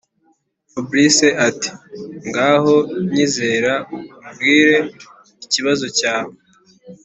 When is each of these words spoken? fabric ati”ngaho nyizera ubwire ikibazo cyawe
fabric 0.71 1.17
ati”ngaho 1.47 2.75
nyizera 3.13 3.73
ubwire 4.27 4.77
ikibazo 5.45 5.85
cyawe 5.97 6.33